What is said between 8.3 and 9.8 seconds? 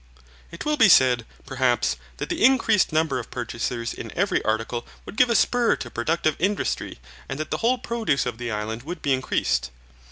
the island would be increased.